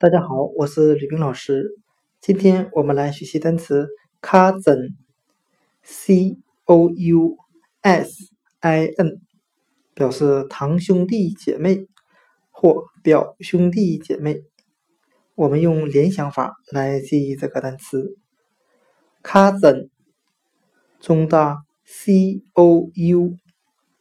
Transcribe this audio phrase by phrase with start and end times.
[0.00, 1.74] 大家好，我是吕冰老师。
[2.20, 3.88] 今天我们来学习单词
[4.22, 4.94] cousin，c
[6.66, 7.36] o u
[7.82, 8.30] s
[8.60, 9.20] i n，
[9.94, 11.88] 表示堂兄弟姐妹
[12.52, 14.44] 或表兄弟姐妹。
[15.34, 18.16] 我们用联想法来记忆这个单词。
[19.24, 19.88] cousin
[21.00, 23.34] 中的 c o u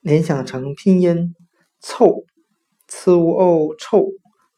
[0.02, 1.34] 联想成拼音。
[1.80, 2.24] 凑。
[2.88, 4.06] c o o 凑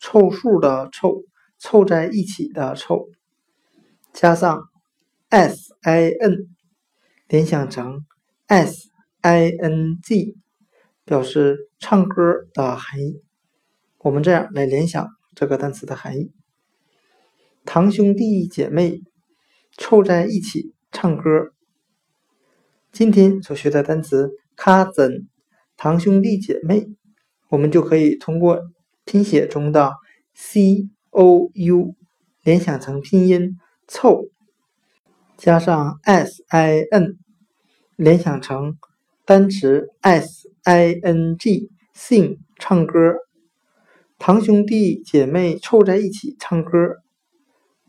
[0.01, 1.23] 凑数的凑。
[1.59, 3.09] 凑在一起的凑，
[4.13, 4.69] 加上
[5.29, 6.47] s i n
[7.27, 8.05] 联想成
[8.47, 8.89] s
[9.21, 10.37] i n g
[11.05, 13.21] 表示唱歌的含义。
[13.99, 16.31] 我们这样来联想这个单词的含义：
[17.65, 19.01] 堂兄弟姐妹
[19.77, 21.53] 凑在一起唱歌。
[22.91, 25.27] 今天所学的单词 cousin
[25.77, 26.87] 堂兄弟姐妹。
[27.49, 28.61] 我们就可以通过
[29.05, 29.93] 拼写中的
[30.35, 30.87] c
[31.19, 31.95] o u
[32.43, 33.57] 联想成拼音
[33.89, 34.29] 凑，
[35.35, 37.17] 加上 s i n
[37.97, 38.77] 联想成
[39.25, 43.17] 单词 s i n g sing 唱歌，
[44.17, 47.01] 堂兄弟姐妹凑在一起唱歌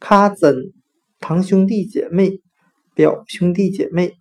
[0.00, 0.72] ，cousin
[1.20, 2.40] 堂兄弟姐妹
[2.96, 4.19] 表兄弟姐妹。